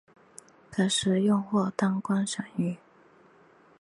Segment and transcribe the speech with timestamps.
[0.71, 2.75] 可食用或当观赏鱼。